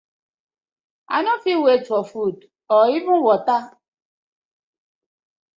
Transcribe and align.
I 1.09 1.19
no 1.21 1.33
fit 1.43 1.61
wait 1.61 1.85
for 1.85 2.03
food 2.03 2.49
or 2.71 2.89
even 2.89 3.21
watta. 3.27 3.59